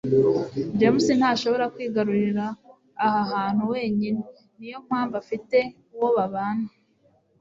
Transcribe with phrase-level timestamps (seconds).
[0.79, 2.45] james ntashobora kwigurira
[3.05, 4.21] aha hantu wenyine.
[4.57, 5.57] niyo mpamvu afite
[5.93, 6.67] uwo babana